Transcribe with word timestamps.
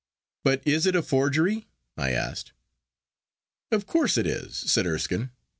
'But 0.43 0.63
is 0.65 0.87
it 0.87 0.95
a 0.95 1.03
forgery?' 1.03 1.67
I 1.95 2.09
asked. 2.09 2.53
'Of 3.71 3.85
course 3.85 4.17
it 4.17 4.25
is,' 4.25 4.57
said 4.57 4.87
Erskine. 4.87 5.29